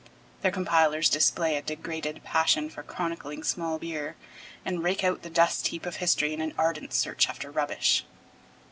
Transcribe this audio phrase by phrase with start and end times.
[0.41, 4.15] Their compilers display a degraded passion for chronicling small beer,
[4.65, 8.03] and rake out the dust heap of history in an ardent search after rubbish.